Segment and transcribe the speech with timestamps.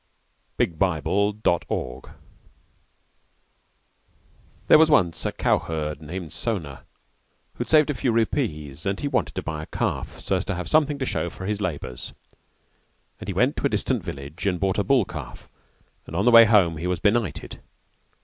[0.59, 0.71] XII.
[0.79, 2.15] The Changed Calf.
[4.65, 6.85] There was once a cowherd named Sona
[7.57, 10.55] who saved a few rupees and he decided to buy a calf so as to
[10.55, 12.13] have something to show for his labours;
[13.19, 15.47] and he went to a distant village and bought a bull calf
[16.07, 17.61] and on the way home he was benighted.